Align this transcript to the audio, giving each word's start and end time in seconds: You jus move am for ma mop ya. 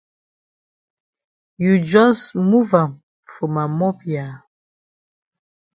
You 1.63 1.73
jus 1.91 2.19
move 2.49 2.71
am 2.81 2.91
for 3.31 3.47
ma 3.53 3.63
mop 3.79 3.97
ya. 4.13 4.25